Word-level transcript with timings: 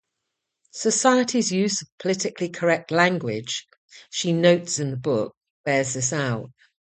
Society's 0.73 1.51
use 1.51 1.83
of 1.83 1.97
politically 1.99 2.49
correct 2.49 2.89
language, 2.89 3.67
she 4.09 4.33
notes 4.33 4.79
in 4.79 4.89
the 4.89 4.97
book, 4.97 5.35
bears 5.63 5.93
this 5.93 6.11
out. 6.11 6.49